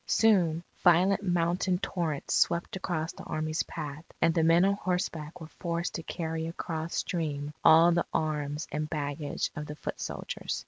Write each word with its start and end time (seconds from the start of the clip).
Soon, 0.07 0.63
violent 0.83 1.21
mountain 1.21 1.77
torrents 1.77 2.33
swept 2.33 2.75
across 2.75 3.11
the 3.13 3.21
Army's 3.25 3.61
path; 3.61 4.03
and 4.19 4.33
the 4.33 4.41
men 4.43 4.65
on 4.65 4.73
horseback 4.73 5.39
were 5.39 5.45
forced 5.45 5.93
to 5.93 6.01
carry 6.01 6.47
across 6.47 6.95
stream 6.95 7.53
all 7.63 7.91
the 7.91 8.05
arms 8.11 8.67
and 8.71 8.89
baggage 8.89 9.51
of 9.55 9.67
the 9.67 9.75
foot 9.75 9.99
soldiers. 10.01 10.59